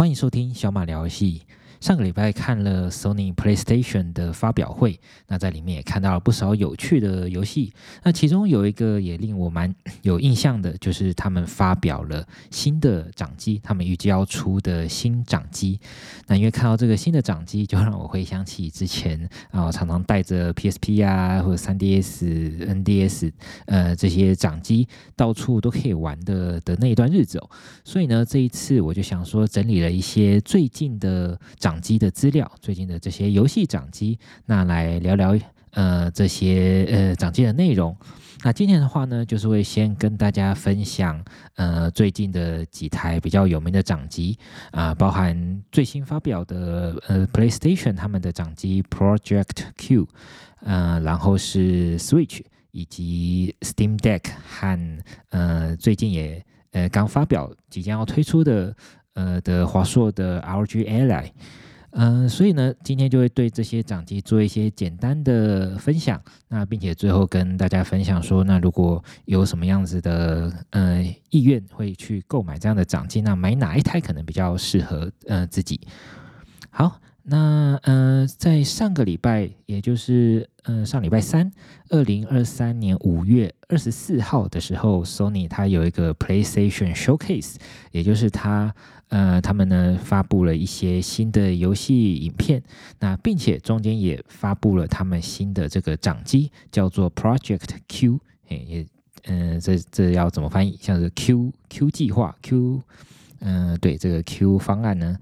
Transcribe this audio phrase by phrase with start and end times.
[0.00, 1.42] 欢迎收听小马聊游戏。
[1.80, 7.72] 上个礼拜看了 Sony PlayStation 的发表会，那在里面也看到了不少有趣的游戏。
[8.02, 15.80] 那其中有一个也令我蛮有印象的，就是他们发表了新的掌机，他们预计要出的新掌机。
[16.26, 23.32] 那因为看到这个新的掌机，就让我回想起之前啊，常常带着 PSP 啊或者 3DS、NDS
[23.64, 24.86] 呃这些掌机
[25.16, 27.50] 到处都可以玩的的那一段日子哦。
[27.84, 35.38] 所以呢，这一次我就想说，整理了一些最近的掌掌机的资料，最近的这些游戏掌机，那来聊聊
[35.70, 37.96] 呃这些呃掌机的内容。
[38.42, 41.24] 那今天的话呢，就是会先跟大家分享
[41.54, 44.36] 呃最近的几台比较有名的掌机
[44.72, 50.08] 啊、包含最新发表的呃 PlayStation 他们的掌机 Project Q，
[50.62, 54.98] 呃，然后是 Switch 以及 Steam Deck 和
[55.28, 58.74] 呃最近也呃刚发表即将要推出的。
[59.14, 61.30] 呃的华硕的 ROG Ally，
[61.90, 75.80] 嗯、所以呢，今天就会对这些掌机做一些简单的分享，那并且最后跟大家分享说，那如果有什么样子的呃意愿会去购买这样的掌机，那买哪一台可能比较适合呃自己？
[76.70, 77.00] 好。
[77.30, 81.48] 那呃，在上个礼拜，也就是呃上礼拜三，
[81.90, 87.54] 二零二三年五月二十四号的时候，Sony 它有一个 PlayStation Showcase，
[87.92, 88.74] 也就是它
[89.10, 92.60] 呃他们呢发布了一些新的游戏影片，
[92.98, 98.84] 那并且中间也发布了他们新的这个掌机，叫做 Project Q，也
[99.26, 100.76] 嗯、这这要怎么翻译？
[100.80, 102.82] 像是 Q Q 计划 Q。
[103.42, 105.16] 嗯，对这个 Q 方案呢，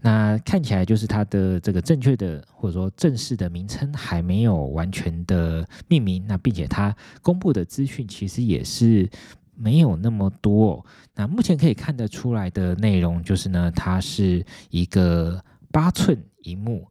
[0.00, 9.10] 那看起来就是它的这个正确的或者说正式的名称还没有完全的命名，那并且它公布的资讯其实也是
[9.56, 10.86] 没有那么多。
[11.16, 16.86] 那目前可以看得出来的内容就是呢，它是一个八寸荧幕，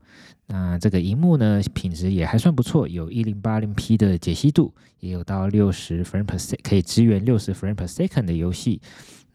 [0.48, 8.82] 那这个荧幕呢品质也还算不错，有一零八零 P 的解析度，也有到六十 frame per se，可以支援六十 frame per second 的游戏。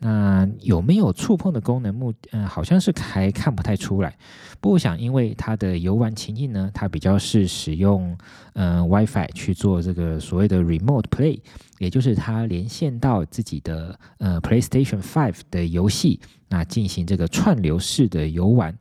[0.01, 1.93] 那有没有触碰的功能？
[1.93, 4.17] 目嗯，好像是还看不太出来。
[4.61, 8.17] 不过想，因为它的游玩情境呢，它比较是使用
[8.55, 11.41] 嗯 WiFi 去做这个所谓的 Remote Play，
[11.79, 18.77] 也就是它连线到自己的呃 PlayStation Five 的游戏，那进行这个串流式的游玩。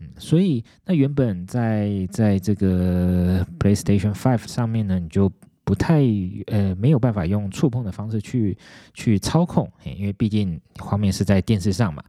[0.00, 5.30] 嗯，所以那原本在在这个 PlayStation Five 上面呢，你就
[5.64, 6.02] 不太
[6.46, 8.56] 呃没有办法用触碰的方式去
[8.94, 12.02] 去操控，因为毕竟画面是在电视上嘛，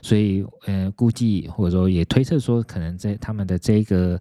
[0.00, 4.20] 所以呃估计或者说也推测说，可能在他们的这个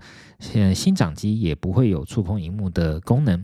[0.53, 3.43] 呃新掌机也不会有触碰荧幕的功能。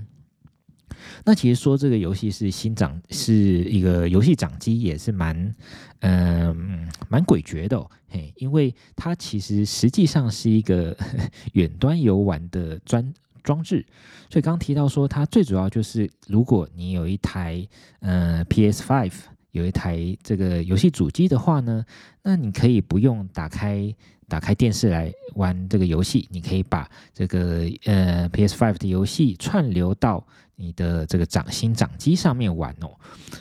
[1.24, 5.56] 那其实说这个游戏是新掌是一个游戏掌机，也是蛮
[6.02, 10.98] 嗯蛮诡谲的哦，嘿，因为它其实实际上是一个
[11.54, 13.14] 远端游玩的专。
[13.44, 13.86] 装置，
[14.30, 17.68] 所以刚提到说，它最主要就是，如果你有一台
[18.00, 19.14] 呃，PS Five，
[19.52, 21.86] 有一台这个游戏主机的话呢，
[22.24, 23.94] 那你可以不用打开
[24.29, 30.25] 打开电视来玩这个游戏，你可以把这个呃 PS5 的游戏串流到
[30.56, 32.91] 你的这个掌心掌机上面玩哦。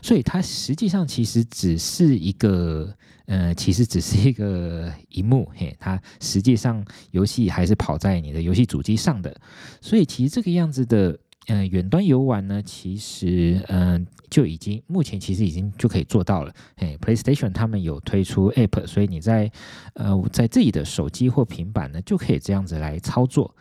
[0.03, 2.93] 所以它实际上其实只是一个。
[3.28, 9.38] 呃，其实只是一个萤幕，嘿，它实际上游戏还是跑在你的游戏主机上的，
[9.82, 11.15] 所以其实这个样子的，
[11.49, 19.51] 呃，远端游玩呢，其实，嗯、就已经目前其实已经就可以做到了，嘿，PlayStation 他们有推出 App，所以你在，
[19.95, 23.55] 呃，在自己的手机或平板呢，就可以这样子来操作。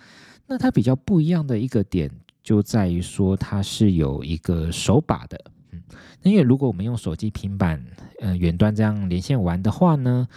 [0.46, 2.12] 那它比较不一样的一个点，
[2.44, 5.40] 就在于说它是有一个手把的。
[6.22, 7.82] 那因为如果我们用手机、平板，
[8.20, 10.28] 呃，远端这样连线玩的话呢，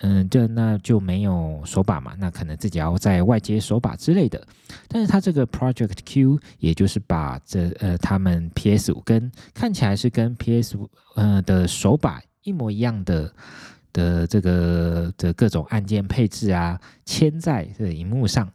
[0.00, 4.46] 嗯、这那就没有手把嘛，那可能自己要在外接手把之类的。
[4.88, 13.32] 但是它这个 Project Q，也就是把这呃他们 PS 五跟看起来是跟 PS 五呃的手把一模一样的
[13.92, 18.48] 的这个的各种按键配置啊，嵌在这个荧幕上，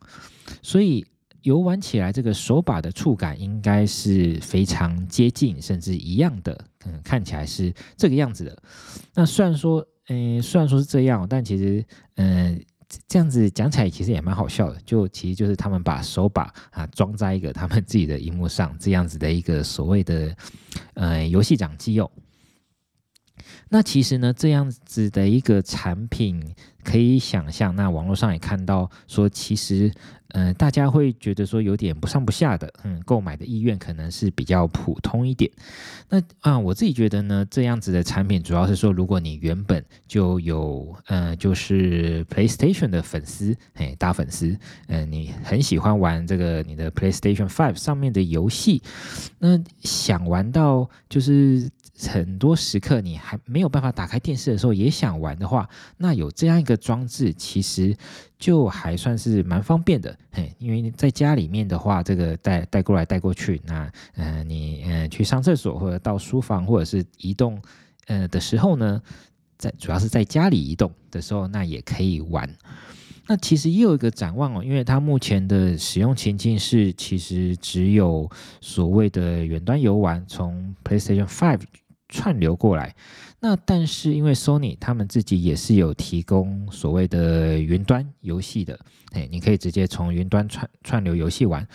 [0.62, 1.06] 所以。
[1.41, 6.65] 游玩起来，这个手把的触感应该是非常接近，甚至一样的。
[6.86, 8.63] 嗯，看起来是这个样子的。
[9.13, 12.63] 那虽然说，嗯，虽然说是这样，但其实，嗯，
[13.07, 14.80] 这样子讲起来其实也蛮好笑的。
[14.86, 20.35] 就其实就是他们把手把啊装在一个他们自己的荧幕上，这样子的一个所谓的，
[20.94, 22.09] 呃，游戏掌机哦。
[23.69, 26.44] 那其实呢，这样子的一个产品
[26.89, 29.91] 可以想象，那网络上也看到说，其实。
[30.33, 35.50] 嗯、大家会觉得说有点不上不下的，嗯，购买的意愿可能是比较普通一点。
[36.07, 48.83] 那啊，我自己觉得呢，这样子的产品主要是说，如果你原本就有，呃，就是 PlayStation 的粉丝，哎，大粉丝，嗯、你很喜欢玩这个你的 PlayStation Five 上面的游戏，
[49.39, 51.68] 那想玩到就是。
[52.07, 55.68] 很多时刻你还没有办法打开电视的时候，也想玩的话，
[55.98, 57.94] 那有这样一个装置，其实
[58.38, 60.18] 就还算是蛮方便的。
[60.31, 67.62] 嘿，因为在家里面的话，这个带带过来带过去，那呃你呃去上厕所或者到书房或者是移动
[68.07, 69.02] 呃的时候呢，
[69.57, 72.50] 在主要是在家里移动的时候，那也可以玩。
[73.28, 78.28] 那其实也有一个展望哦，因为它目前的使用情境是，其实只有
[78.62, 81.62] 所谓的远端游玩，从 PlayStation Five。
[82.09, 82.94] 串流过来，
[83.39, 88.77] 那但是因为 Sony 他们自己也是有提供所谓的云端游戏的，
[89.11, 91.65] 哎，你可以直接从云端串串流游戏玩。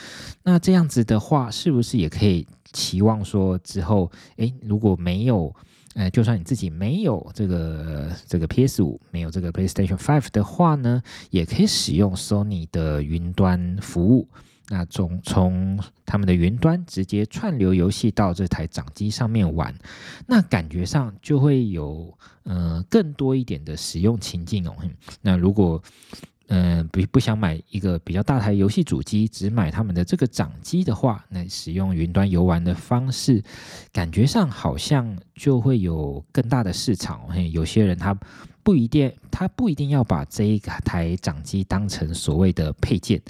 [0.43, 5.55] 那这样子的话，是不是也可以期望说之后，哎，如果没有，
[5.95, 11.01] 呃，就算你自己没有这个这个 PS 五，没有这个 PlayStation Five 的话呢，
[11.31, 14.29] 也可以使用 Sony 的云端服务。
[14.69, 19.75] 那从从他们的云端直接串流游戏到这台掌机上面玩，
[20.27, 24.75] 那感觉上就会有呃更多一点的使用情境哦。
[25.21, 25.83] 那如果
[26.49, 33.43] 嗯不不想买一个比较大台游戏主机，只买他们的这个掌机的话，那使用云端游玩的方式，
[33.93, 37.21] 感觉上好像就会有更大的市场。
[37.29, 38.17] 嘿，有些人他
[38.63, 43.21] 不一定他不一定要把这一台掌机当成所谓的配件。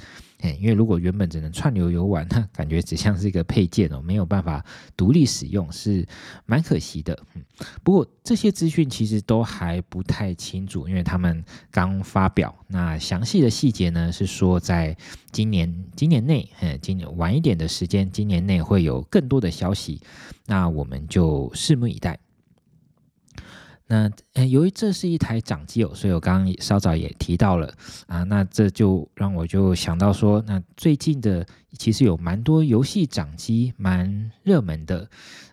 [0.60, 4.64] 因为如果原本只能串流游玩，那感觉只像是一个配件哦，没有办法
[4.96, 6.06] 独立使用，是
[6.46, 7.16] 蛮可惜的。
[7.34, 7.42] 嗯，
[7.82, 12.54] 不过这些资讯其实都还不太清楚，因为他们刚发表。
[12.66, 14.96] 那详细的细节呢，是说在
[15.30, 20.00] 今年今年内，嗯，今年晚一点的时间，今年内会有更多的消息。
[20.46, 22.18] 那我们就拭目以待。
[23.86, 27.72] 那呃，由于这是一台掌机哦，所以我刚刚稍早也提到了
[28.06, 31.46] 啊，那这就让我就想到说，那最近的
[31.78, 35.06] 其实有蛮多游戏掌机蛮热门的，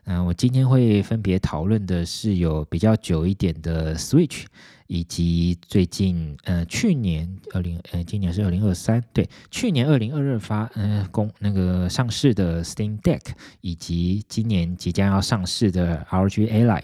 [0.06, 4.46] 嗯、我今天会分别讨论的是有比较久一点的 Switch，
[4.88, 16.84] 以及最近呃去年二零呃今年是二零二三对，去年二零二二发呃公那个上市的 Steam Deck，以及今年即将要上市的 ROG Ally。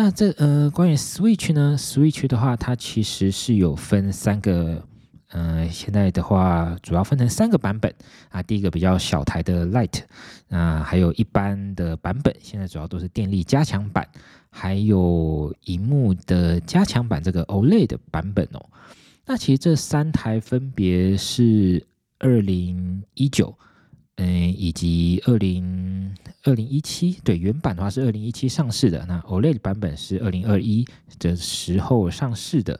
[0.00, 4.80] 那这呃，关于 Switch 呢？Switch 的话，它其实是有分三个，
[5.30, 7.92] 呃，现在的话主要分成三个版本
[8.28, 8.40] 啊。
[8.40, 10.02] 第一个比较小台的 Light，
[10.50, 14.08] 啊，还有一般的版本，现在主要都是电力加强版，
[14.50, 18.64] 还有荧幕的加强版，这个 OLED 的版本哦。
[19.26, 21.84] 那其实这三台分别是
[22.20, 23.52] 二零一九。
[24.20, 24.26] 嗯，
[24.58, 26.12] 以及二零
[26.42, 30.84] 二零一七，对，原版的话是二零一七上市的，那 OLED 版本是二零二一
[31.20, 32.78] 的时候上市的。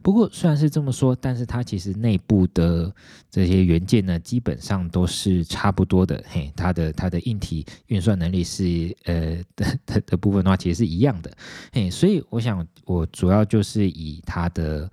[0.00, 2.94] 不过虽然是这么说，但是它其实内部的
[3.28, 6.22] 这些元件呢，基本上都是差不多的。
[6.28, 11.36] 嘿，它的它的硬体运算能力是呃的的的部分的话，其实是一样的。
[11.72, 14.88] 嘿，所以我想我主要就是以它的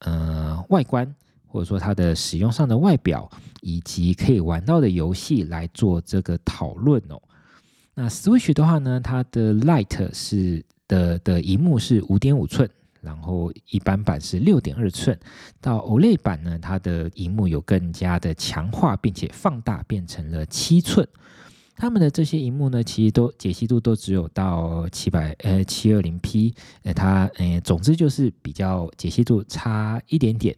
[0.00, 1.14] 呃外观。
[1.56, 3.30] 或者说它的使用上的外表，
[3.62, 7.18] 以及可以玩到的游戏来做这个讨论哦。
[7.94, 12.68] 那 Switch 的话呢，它的 Light 是的的荧幕是五点五寸，
[13.00, 15.18] 然后一般版是六点二寸。
[15.58, 21.08] 到 OLED 版呢，它的荧幕有更加的强化，并且放大变成了七寸。
[21.74, 30.54] 他们的这些荧幕呢，其实都解析度都只有到七百呃七二零 P，呃它呃总之就是比较解析度差一点点。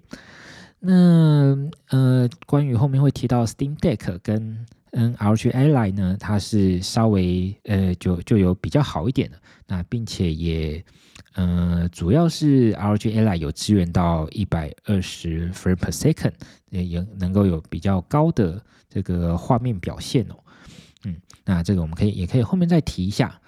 [0.81, 1.57] 那
[1.89, 10.85] 呃，关于后面会提到 Steam Deck 跟嗯 ROG Ally 呢，它是稍微呃就就有比较好一点的，那并且也
[11.35, 16.33] 呃主要是 ROG Ally 有支援到一百二十 frame per second，
[16.71, 20.37] 也也能够有比较高的这个画面表现哦。
[21.05, 23.41] 嗯，那这个我们可以也可以后面再提一下。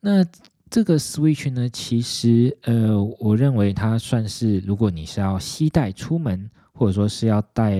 [0.00, 0.24] 那
[0.70, 6.50] 这个 Switch 呢，其实呃，我认为它算是如果你是要携带出门。
[6.80, 7.78] 或者说是要带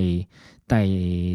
[0.66, 0.86] 带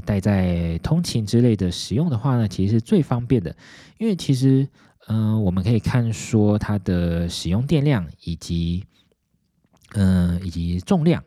[0.06, 3.56] 带在通勤之类的使用的话呢，其实是最方便的，
[3.98, 4.70] 因为其实
[5.08, 8.84] 嗯、我们可以看说它的使用电量以及
[9.96, 11.24] 嗯、以及重量，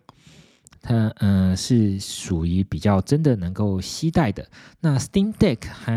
[0.80, 4.46] 它嗯、是属于比较真的能够携带的。
[4.80, 5.92] 那 Steam Deck 和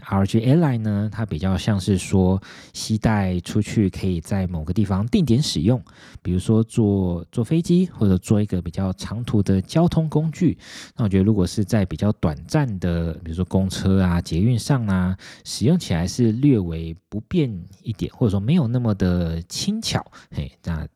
[0.00, 5.82] rga line 呢，它比较像是说携带出去可以在某个地方定点使用，
[6.22, 10.56] 比如说坐坐飞机或者坐一个比较长途的交通工具。
[10.96, 20.04] 那我觉得如果是在比较短暂的，比如说公车啊、捷运上啊，使用起来是略微不便一点，或者说没有那么的轻巧。
[20.30, 20.86] 嘿，那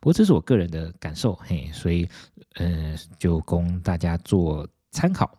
[0.00, 2.08] 不过这是我个人的感受，嘿，所以。
[2.60, 5.38] 嗯，就供大家做参考。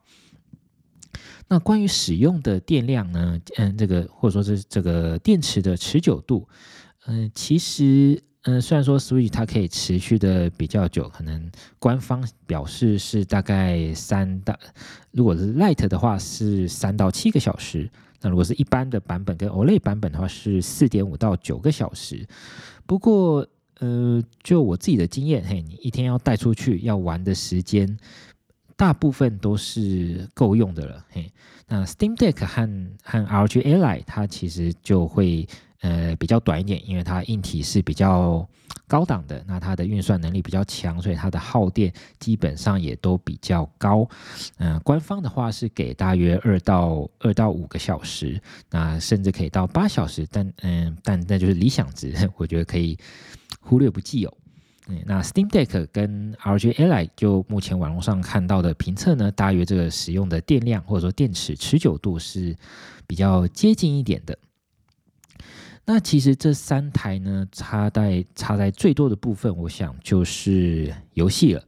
[1.49, 3.37] 那关于使用的电量呢？
[3.57, 6.47] 嗯，这个或者说是这个电池的持久度，
[7.07, 14.57] 嗯，其实嗯，虽然说 Switch 它可以持续的比较久，可能官方表示是大概三到，
[15.11, 22.25] 如果是 Light 的话是三到七个小时，那如果是一般的版本跟 OLED 版本的话是四点五到九个小时。
[22.85, 23.45] 不过，
[23.79, 27.97] 呃，就我自己的经验，嘿，你一天要带出去要玩的时间，
[28.75, 31.31] 大部分都是够用的了，嘿。
[31.67, 35.47] 那 Steam Deck 和和 ROG Ally 它其实就会
[35.81, 38.47] 呃比较短一点，因为它硬体是比较
[38.87, 44.07] 高档的，那它的运算能力比较强，所以它的耗电基本上也都比较高。
[44.57, 52.97] 嗯、呃，官方的话是给大约二到二到五个小时，那甚至可以到八小时，但嗯、但那就是理想值， 我觉得可以。
[53.61, 54.33] 忽略不计哦。
[55.05, 62.55] 那 Steam Deck 跟 ROG Ally 就目前网络上看到的评测呢，大约这个使用的电量或者说电池持久度是
[63.05, 64.37] 比较接近一点的。
[65.91, 71.63] 那其实这三台呢，差在差在最多的部分，我想就是游戏了。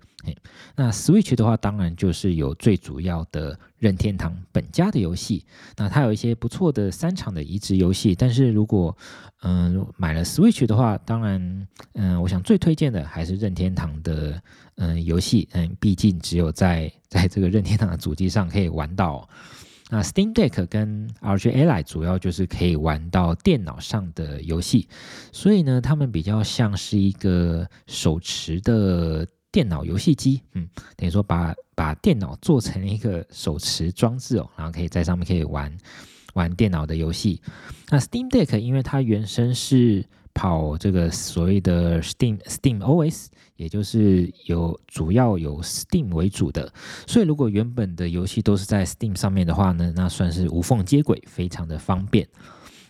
[0.76, 5.44] 那 Switch 的话，当然就是有最主要的任天堂本家的游戏。
[5.76, 8.96] 那它有一些不错的三场的移植游戏，但是如果
[9.42, 14.40] 嗯、呃、买了 Switch 的话，当然嗯、我想最推荐的还是任天堂的
[14.76, 15.50] 嗯游戏。
[15.54, 19.28] 嗯，毕竟只有在在这个任天堂的主机上可以玩到。
[19.92, 24.88] 那 Steam Deck 跟 RG Ally 主要就是可以玩到电脑上的游戏，
[25.32, 29.28] 所以呢，他们比较像是一个手持的。
[29.54, 35.70] 电脑游戏机，嗯，等于说把把电脑做成一个手持装置哦，然后可以在上面可以玩
[36.34, 37.42] 玩电脑的游戏。
[37.90, 46.72] 那 Steam Deck 因为它原生是跑这个所谓的 Steam Steam OS，也就是有主要有 Steam 为主的，
[47.06, 52.28] 所以如果原本的游戏都是在 Steam 上面的话呢，那算是无缝接轨，非常的方便。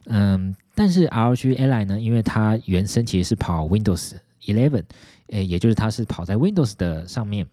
[0.05, 4.13] 嗯，但是 ROG Ally 呢，因为它原生其实是跑 Windows
[4.45, 4.83] 11。
[5.27, 7.47] 诶，也就是它是跑在 Windows 的上面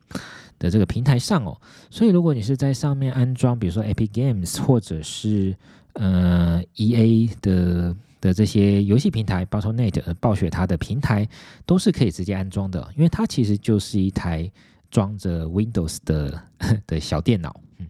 [0.58, 1.56] 的这个平台上哦，
[1.90, 5.54] 所以如果你是在上面安装，比如说 Epic Games 或者是
[5.98, 11.28] 呃 EA 的的这些游戏平台，Battle.net 暴雪它的平台
[11.66, 14.50] 都是可以直接安装的，因为它其实就是一台
[14.90, 16.42] 装着 Windows 的
[16.86, 17.86] 的小电脑，嗯，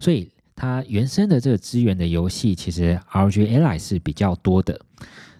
[0.00, 4.80] 所以它原生的这个资源的游戏，其实 R G A 是比较多的。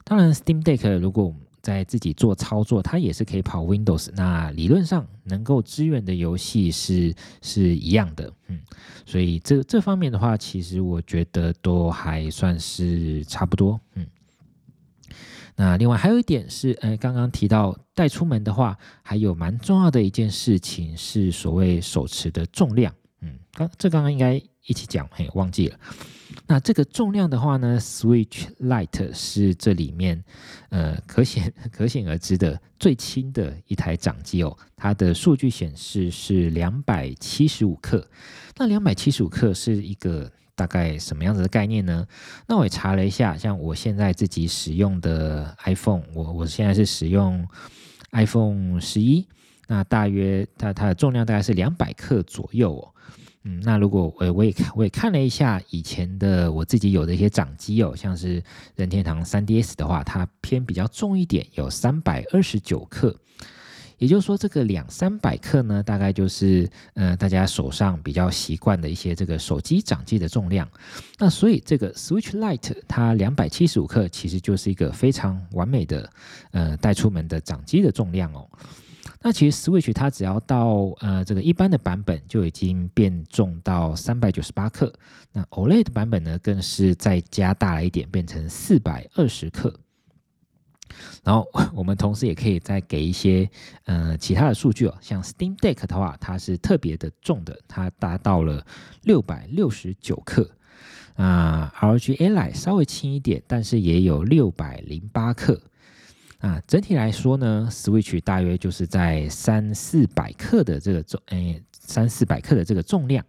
[0.05, 4.11] 当然，Steam Deck 如果在自己做操作，它也是可以跑 Windows。
[4.15, 8.61] 那理论上能够支援的游戏是是一样的，嗯，
[9.07, 14.07] 所以这这方面的话，其实我觉得都还算是差不多，嗯。
[15.57, 22.93] 那另外还有一点是，呃，刚刚提到带出门的话，还有蛮重要的一件事情是所谓手持的重量，
[23.23, 24.35] 嗯，刚这刚刚应该
[24.67, 25.79] 一起讲，嘿，忘记了。
[26.47, 30.23] 那这个重量的话呢，Switch Lite 是这里面
[30.69, 34.57] 呃可显 可显而知的最轻的一台掌机哦。
[34.77, 38.07] 它的数据显示是两百七十五克。
[38.57, 42.07] 那两百七十五克是一个大概什么样子的概念呢？
[42.47, 47.47] 那我也查了一下，像我现在自己使用的 iPhone，我我现在是使用
[48.13, 49.27] iPhone 十一，
[49.67, 52.95] 那大约它它的重量大概是两百克左右哦。
[53.45, 58.43] 嗯，那如果我我也看我也看了一下以前的我自己有的一些掌机哦，像是
[58.75, 63.15] 任天堂 3DS 的话，它偏比较重一点，有三百二十九克。
[63.99, 70.69] 也就是说，这个两三百克呢，大概就是呃大家手上比较习惯的一些这个手机掌机的重量。
[71.17, 76.11] 那所以这个 Switch Lite 它两百七十五克，其实就是一个非常完美的
[76.51, 78.49] 呃带出门的掌机的重量哦。
[79.27, 84.93] 那其实 Switch 它只要到呃这个一般的版本就已经变重到三百九十八克，
[85.33, 89.75] 那 OLED 版本呢更是再加大了一点，变成四百二十克。
[91.23, 93.49] 然后我们同时也可以再给一些
[93.87, 98.65] 呃其他的数据哦，像 Steam Deck 的话，它是特别的重的，它达到了
[99.05, 100.51] 六百六十九克
[101.15, 105.59] 啊，ROG AI 稍微轻一点，但是也有六百零八克。
[106.45, 113.25] 啊，整体来说呢，Switch 大约就是在三四百克的这个重，诶，三四百克的这个重量。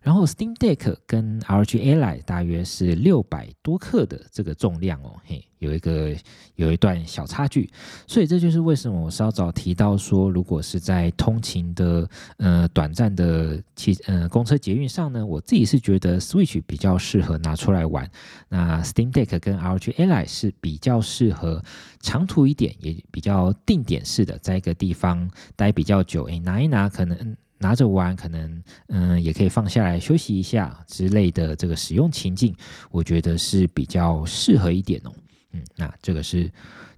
[0.00, 6.14] 然后 Steam Deck 跟 ROG Ally 大约是六百多克的这个重量哦，嘿，有一个
[6.54, 7.68] 有一段小差距，
[8.06, 18.08] 所以这就是为什么我稍早提到说，如果是在通勤的呃短暂的汽呃公车捷运上呢，我自己是觉得 Switch 比较适合拿出来玩，
[18.48, 21.60] 那 Steam Deck 跟 ROG Ally 是比较适合
[21.98, 27.36] 长途一点，也比较定点式的，在一个地方待比较久，诶，拿一拿可能。
[27.58, 32.54] 拿着玩，可能嗯，也可以放下来休息一下之类的这个使用情境，
[32.90, 35.12] 我觉得是比较适合一点哦。
[35.52, 36.50] 嗯，那这个是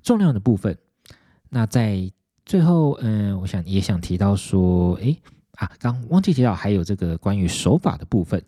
[0.03, 0.77] 重量的部分。
[1.49, 2.11] 那在
[2.45, 5.17] 最后，嗯，我想也想提到说，诶
[5.53, 8.43] 啊，刚忘记提到还有这个关于手法的部分。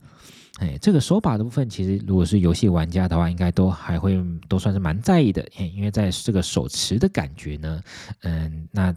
[0.59, 7.83] 诶，这个手把的部分，其实如果是游戏玩家的话，应该都还会都算是蛮在意的，因为在这个手持的感觉呢，
[8.23, 8.95] 嗯，那。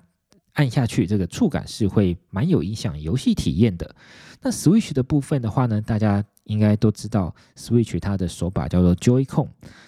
[0.54, 3.96] 按下去，这个触感是会蛮有影响游戏体验的。
[4.42, 9.48] 那 Switch 的部分的话呢，大家应该都知道，Switch 它的手把叫做 Joy-Con。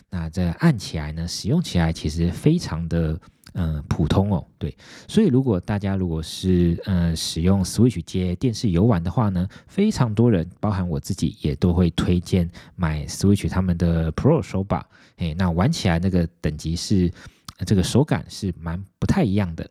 [0.10, 3.20] 那这按起来呢，使用起来其实非常的
[3.54, 4.46] 嗯、普通哦。
[4.58, 4.76] 对，
[5.08, 14.86] 所以如果大家如果是嗯、使用 Switch 接电视游玩的话呢，非常多人，包含我自己，也都会推荐买 Switch 他们的 Pro 手把。
[15.18, 17.12] 诶，那玩起来那个等级是
[17.66, 19.70] 这个手感是蛮不太一样的。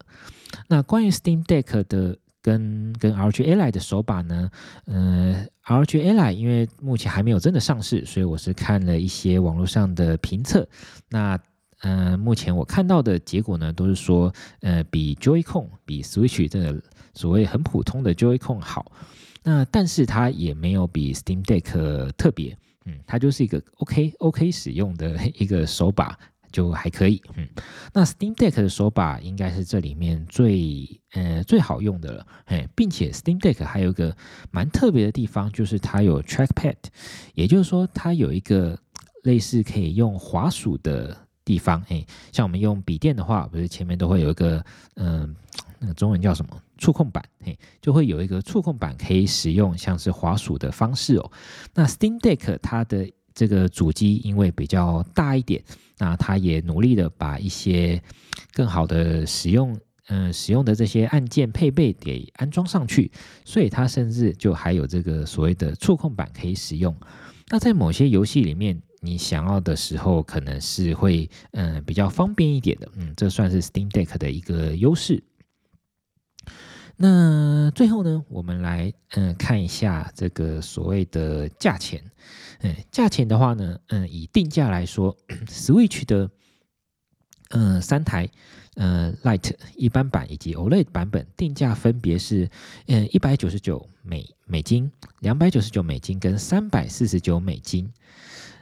[0.69, 4.51] 那关于 Steam Deck 的跟跟 R G Ally 的手把呢，
[4.87, 10.69] 呃 R G Ally 因为目前还没有真的上市，所以我是看了一些网络上的评测。
[11.09, 11.39] 那
[11.81, 16.83] 呃，目前我看到的结果呢，都是说，呃，比 Joy-Con 比 Switch 这个
[17.13, 18.91] 所谓很普通的 Joy-Con 好。
[19.43, 22.57] 那但是它也没有比 Steam Deck 特别，
[22.87, 26.19] 嗯，它就是一个 OK OK 使用的一个手把。
[26.55, 27.49] 就还可以，嗯，
[27.93, 34.17] 那 Steam Deck 的手把应该是这里面最呃最好用的了，嘿，并且 Steam Deck 还有一个
[34.53, 36.77] 蛮特别的地方，就是它有 Trackpad，
[37.35, 38.79] 也就是说它有一个
[39.25, 45.35] 类似可以用滑鼠的地方，嘿，像我们用笔电的话，不是前面都会有一个嗯、呃，
[45.81, 46.57] 那个中文叫什么？
[46.79, 51.33] 触控板，嘿，就会有一个触控板可以使用像是滑鼠的方式哦。
[51.75, 55.63] 那 Steam Deck 它的这个主机因为比较大一点。
[55.97, 58.03] 那它也努力的把一些
[58.53, 63.13] 更好的使用，嗯、使用的这些按键配备给安装上去，
[63.45, 66.95] 所以它甚至就还有这个所谓的触控板可以使用。
[67.49, 75.23] 那在某些游戏里面，你想要的时候，可能是会嗯、比较方便一点的，嗯，这算是 Steam Deck 的一个优势。
[76.97, 82.03] 那最后呢，我们来嗯、看一下这个所谓的价钱。
[82.65, 85.15] 嗯，价钱的话呢，嗯，以定价来说，
[85.47, 86.31] Switch 的
[87.51, 88.29] 嗯三台
[88.77, 92.49] 嗯 Light 一般版以及 OLED 版本定价分别是
[92.87, 97.89] 嗯一百九十九美美金、两百九十九美金跟三百四十九美金。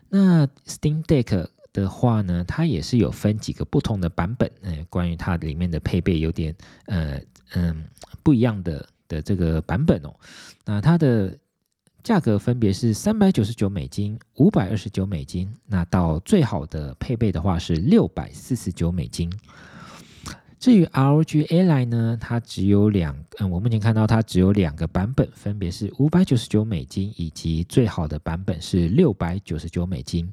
[0.08, 6.54] 那 Steam Deck 的话呢，它也是有分几个不同的版本，嗯，关于它里面的配备有点
[6.86, 7.18] 呃
[7.54, 7.84] 嗯
[8.22, 10.14] 不一样的的这个版本哦。
[10.66, 11.38] 那它的
[12.02, 19.32] 价格分别是三百九十九美金、五百二十九美金，那到最好的配备的话是六百四十九美金。
[20.58, 30.28] 至于 ROGA line 呢，它只有两，嗯，我目前看到它只有两个版本，分别是五百九十九美金以及最好的版本是六百九十九美金。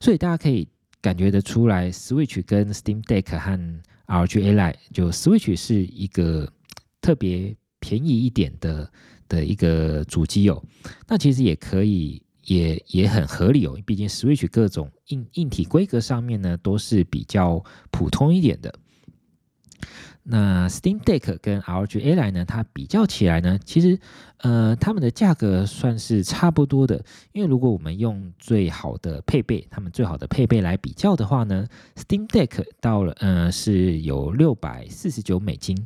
[0.00, 0.66] 所以大家可以
[1.02, 6.50] 感觉得出来，Switch 跟 Steam Deck 和 ROGA line 就 Switch 是一个
[7.02, 8.90] 特别便宜一点的。
[9.32, 10.62] 的一个主机哦，
[11.08, 13.78] 那其实也可以，也也很合理哦。
[13.86, 18.74] 毕竟 Switch 各种硬硬体规格上面呢，都是比较普通一点的。
[20.24, 23.98] 那 Steam Deck 跟 ROG Ally 呢，它比较起来呢，其实
[24.36, 27.02] 呃，它们的价格算是差不多的。
[27.32, 31.66] 因为如果我们用最好的配备，他们最好的配备来比较的话呢
[31.96, 35.76] ，Steam Deck 到了呃是有六百四十九美金。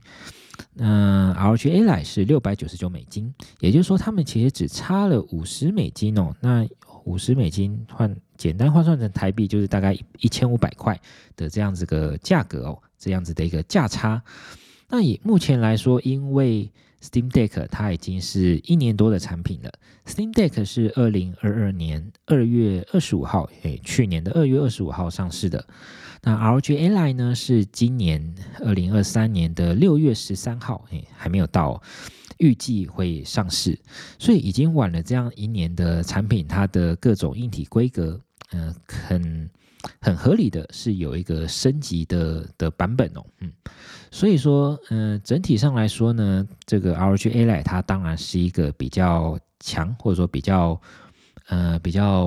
[0.74, 6.34] 那，RGA 来是六百九十九美金，也就是说，他们其实只差了五十美金哦。
[6.40, 6.66] 那
[7.04, 11.00] 五十美金换简单换算成台币，就是大概一千五百块
[11.36, 14.22] 的这样子个价格哦，这样子的一个价差。
[14.88, 16.70] 那以目前来说，因为
[17.02, 19.72] Steam Deck 它已经是一年多的产品了
[20.06, 25.64] ，Steam Deck 是二零二二年二月二十五号，诶，去年的二月二十五号上市的。
[26.26, 31.80] 那 ROG Ally 呢，是今年二零二三年的六月十三号，诶，还没有到，
[32.38, 33.78] 预计会上市，
[34.18, 39.48] 所以已经晚了这样一年的产品，它的各种硬体规格，嗯、很
[40.00, 43.52] 很合理的是有一个升级的的版本哦，嗯，
[44.10, 50.80] 所以说，嗯、整体上来说呢，这个 ROG Ally 它当然是一个比较强，或者说比较，
[51.46, 52.24] 呃，比较，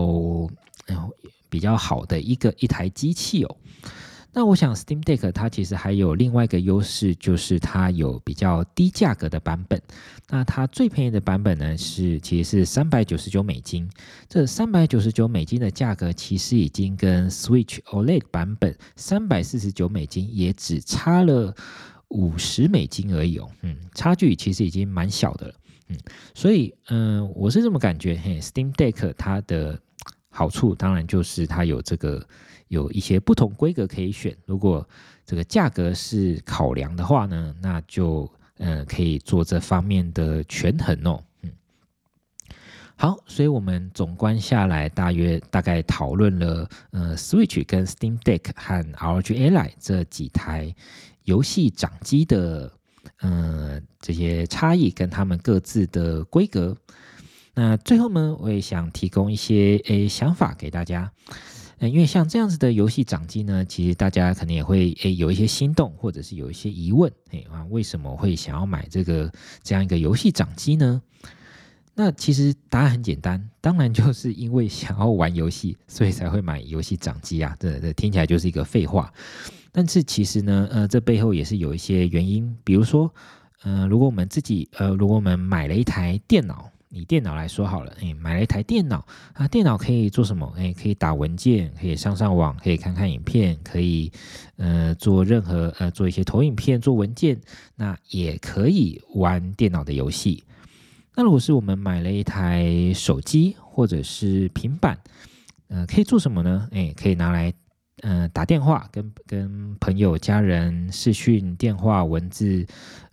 [0.88, 1.10] 呃，
[1.50, 3.58] 比较好的一个一台机器哦。
[4.32, 9.82] 那我想，Steam Deck 它其实还有另外一个优势，就是它有比较低价格的版本。
[10.30, 13.90] 那它最便宜的版本呢，是其实是三百九十九美金。
[14.28, 21.54] 这三百九十九美金的价格，其实已经跟 Switch OLED 版本三百四十九美金也只差了
[22.10, 23.50] 五十美金而已哦。
[23.64, 25.54] 嗯，差距其实已经蛮小的了。
[25.88, 25.98] 嗯，
[26.36, 28.16] 所以嗯、我是这么感觉。
[28.24, 29.82] 嘿，Steam Deck 它的
[30.30, 32.26] 好处，当然就是它有这个。
[32.70, 34.88] 有一些不同规格可以选，如果
[35.26, 41.24] 这个价格是考量的话呢，那就呃可以做这方面的权衡哦。
[41.42, 41.52] 嗯，
[42.96, 50.72] 好，所以我们总观下来，大约大概讨论了呃 Switch 跟 Steam Deck 和 ROG Ally 这几台
[51.24, 52.72] 游戏掌机的
[53.22, 56.78] 呃这些差异跟他们各自的规格。
[57.54, 61.12] 那最后呢，我也想提供一些诶想法给大家。
[61.82, 69.32] 因为像这样子的游戏掌机呢，其实大家可能也会诶有一些心动，或者是有一些疑问，诶啊，为什么会想要买这个
[69.64, 71.02] 这样一个游戏掌机呢？
[71.96, 77.56] 那其实答案很简单，当然就是因为想要玩游戏， 所以才会买游戏掌机啊。
[77.58, 79.10] 这这听起来就是一个废话，
[79.72, 83.10] 但是其实呢，呃，这背后也是有一些原因，比如说，
[83.64, 86.70] 呃，如果我们自己，呃，如果我们买了一台电脑。
[86.90, 90.52] 以电脑来说好了，哎，买了一台电脑啊，电脑可以做什么？
[90.58, 94.12] 哎，可以打文件，可以上上网，可以看看影片，可以
[94.58, 97.40] 呃做任何呃做一些投影片、做文件，
[97.76, 100.44] 那也可以玩电脑的游戏。
[101.16, 104.98] 那如果是我们买了一台手机或者是平板，
[105.68, 106.68] 呃，可以做什么呢？
[106.72, 107.54] 哎，可以拿来。
[108.02, 112.66] 嗯、打电话跟跟朋友、家人视讯电话、文字，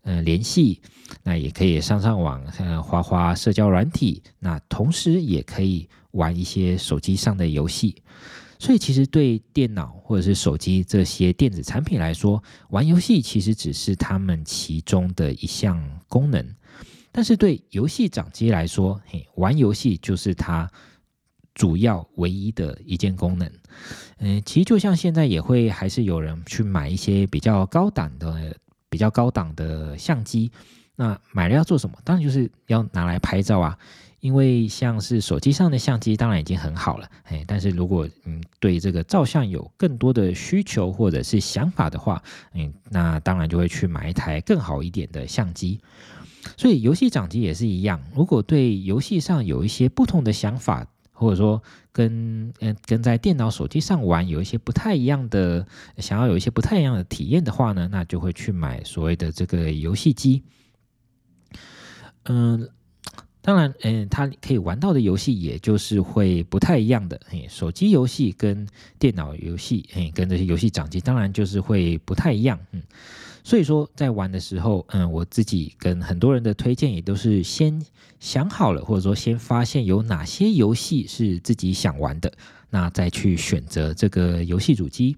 [0.03, 0.81] 呃，联系，
[1.23, 8.03] 那也可以上上网，呃，花花社交软体，那同时也可以玩一些手机上的游戏。
[8.59, 16.55] 所以，其实对电脑或者是手机这些电子产品来说，玩游戏其实只是他们其中的一项功能。
[17.13, 20.71] 但是对游戏掌机来说，嘿，玩游戏就是它。
[21.57, 23.51] 主要唯一的一件功能，
[24.19, 28.55] 嗯，其实就像现在也会还是有人去买一些比较高档的、
[28.91, 30.53] 比较高档的相机，
[30.95, 31.97] 那买了要做什么？
[32.05, 33.77] 当然就是要拿来拍照啊。
[34.21, 45.81] 因为像是手机上的相机当然已经很好了，哎，但是如果嗯对这个照相有更多的需求或者是想法的话，嗯，那当然就会去买一台更好一点的相机。
[46.57, 50.87] 所以游戏掌机也是一样，如果对游戏上有一些不同的想法。
[51.17, 60.43] 或者说跟嗯跟在电脑手机上玩有一些不太一样的，想要有一些不太一样的体验的话呢，那就会去买所谓的这个游戏机。
[62.25, 62.69] 嗯，
[63.41, 67.21] 当然，嗯，它可以玩到的游戏也就是会不太一样的。
[67.29, 72.59] 嘿，手机游戏跟电脑游戏，嘿，跟这些游戏掌机，当然就是会不太一样。
[72.73, 72.83] 嗯。
[73.47, 77.81] 所以说，在玩的时候，嗯，我自己跟很多人的推荐也都是先
[78.19, 82.33] 想好了，或者说先发现有哪些游戏是自己想玩的，
[82.71, 85.17] 那再去选择这个游戏主机。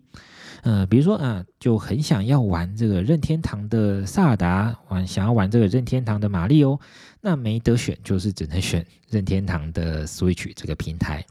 [0.60, 6.78] 呃，比如说啊，就很想要玩这个任天堂的萨尔达，玩想要玩这个任天堂的马里奥，
[7.22, 11.24] 那没得选，就是只能选任天堂的 Switch 这个平台。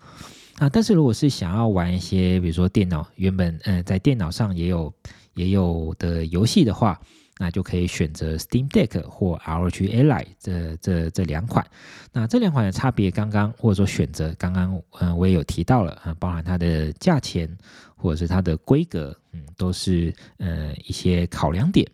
[0.56, 4.92] 啊，但是如果是想要玩一些，比如说电脑原本嗯在电脑上也有。
[5.38, 7.00] 也有的游戏的话，
[7.38, 11.66] 那就可以选择 Steam Deck 或 ROG Ally 这这这两款。
[12.12, 17.48] 那这两款的差别，刚刚或者说选择，刚刚嗯我也有提到了啊，包含它的价钱
[17.96, 21.88] 或者是它的规格，嗯，都是呃一些考量点。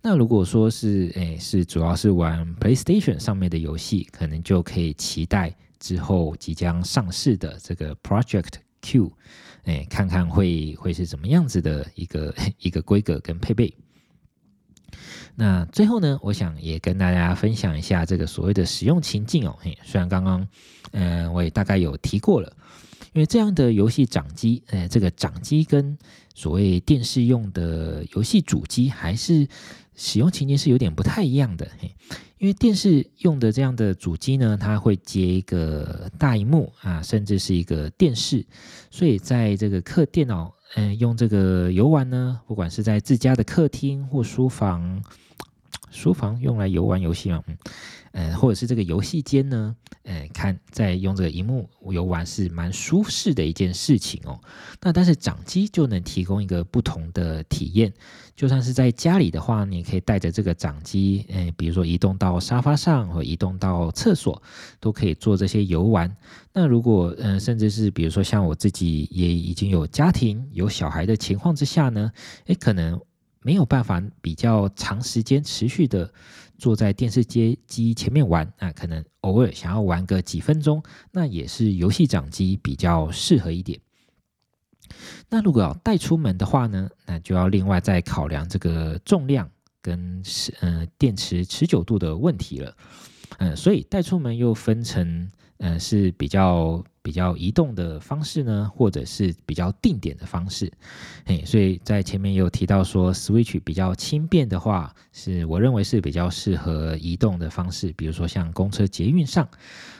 [0.00, 9.10] 那如果说是诶是主要是玩 PlayStation 上面的游戏，可能就可以期待之后即将上市的这个 Project Q。
[9.64, 13.72] 哎，看看会会是怎么样子的一个 一个规格跟配备。
[15.34, 19.56] 那最后呢，我想也跟大家分享一下这个所谓的使用情境哦。
[19.60, 20.46] 嘿，虽然刚刚
[20.90, 22.54] 嗯、我也大概有提过了，
[23.14, 25.96] 因为这样的游戏掌机，呃，这个掌机跟
[26.34, 29.48] 所谓电视用的游戏主机还是
[29.94, 31.68] 使用情境是有点不太一样的。
[31.80, 31.94] 嘿。
[32.38, 38.44] 因为电视用的这样的主机呢，它会接一个大荧幕啊，甚至是一个电视，
[38.90, 45.04] 所以在这个客电脑，嗯、用这个游玩呢，不管是在自家的客厅或书房，
[45.92, 47.56] 书房用来游玩游戏嘛，嗯，
[48.12, 54.38] 呃，或者是这个游戏间呢，呃，看，在用这个荧幕游玩是蛮舒适的一件事情哦。
[54.80, 57.92] 那但是掌机就能提供一个不同的体验，
[58.36, 64.42] 就算是在家里的话，你可以带着这个掌机，嗯，比如说移动到沙发上或移动到厕所，
[64.78, 66.14] 都可以做这些游玩。
[66.52, 72.12] 那如果嗯，甚至是比如说像我自己也已经有家庭有小孩的情况之下呢，
[72.44, 73.00] 诶，可能
[73.40, 76.12] 没有办法比较长时间持续的。
[76.62, 83.80] 坐在电视机前面玩，那可能偶尔想要玩个几分钟，那也是游戏掌机比较适合一点。
[85.28, 92.76] 那如果要带出门的话呢，那就要另外再考量这个重量跟是呃电池持久度的问题了。
[93.38, 95.28] 嗯、所以带出门又分成。
[95.64, 100.72] 嗯，是比较比较移动的方式呢，或者是比较定点的方式，
[101.26, 109.48] 嘿，所以在前面有提到说，Switch 比较轻便的话，是我认为是比较适合移动的方式，比如说像公车、捷运上。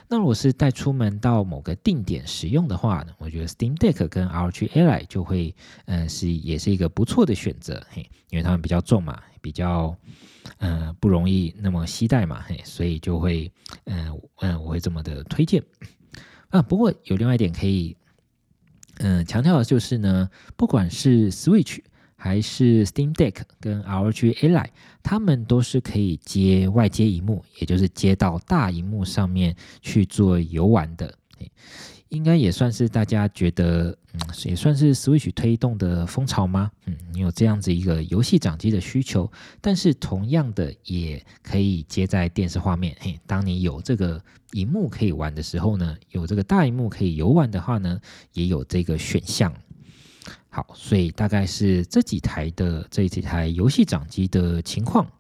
[0.09, 5.55] 那如果是带出门到某个定点使用的话呢，我觉得 Steam Deck 跟 ROG Ally 就会，
[5.87, 9.97] 嗯，是也是一个不错的选择，嘿，因为它们比较重嘛，比较。
[10.59, 13.51] 嗯、不容易那么携带嘛，嘿，所以就会，
[13.85, 15.63] 嗯、嗯、我会这么的推荐。
[16.53, 17.97] 啊，不过有另外一点可以，
[18.99, 21.79] 嗯、呃，强调的就是呢，不管是 Switch
[22.15, 24.67] 还是 Steam Deck 跟 ROG Ally，
[25.03, 31.15] 它们都是可以接外接荧幕，也就是接到大荧幕上面去做游玩的。
[32.13, 36.71] 应该也算是大家觉得，嗯，也算是 Switch 推动的风潮吗？
[36.85, 39.31] 嗯，你有这样子一个游戏掌机的需求，
[39.63, 42.95] 但是同样的也可以接在电视画面。
[43.01, 44.23] 嘿，当你有这个
[44.53, 47.99] 荧幕可以玩的时候呢，有这个大荧幕可以游玩的话呢，
[48.35, 49.51] 也有这个选项。
[50.51, 55.11] 好，所以大概是这几台的这几台游戏掌机的情况。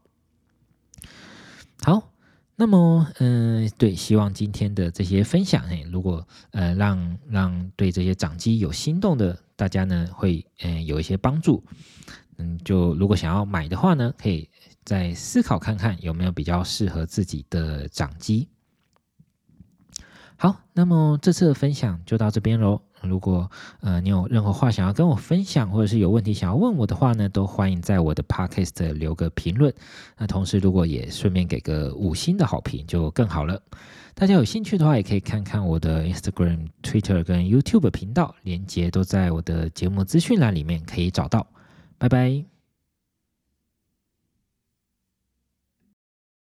[1.82, 2.11] 好。
[2.54, 11.64] 那么，嗯、对，希望今天的这些分享，哎，如果呃让让对这些掌机有心动的大家呢，会嗯、有一些帮助。
[12.38, 14.48] 嗯，就如果想要买的话呢，可以
[14.84, 18.48] 再思考看看有没有比较适合自己的掌机。
[20.36, 22.82] 好，那么这次的分享就到这边喽。
[23.02, 29.72] 如果呃你有任何话想要跟我分享，或者是有问题想要问我的话呢，都欢迎在我的 podcast 留个评论。
[30.18, 33.60] 那同时，如果也顺便给个五星的好评，就更好了。
[34.14, 41.46] 大家有兴趣的话，也可以看看我的 Instagram、Twitter 跟 YouTube 频道，连接都在我的节目资讯栏里面可以找到。
[41.98, 42.51] 拜拜。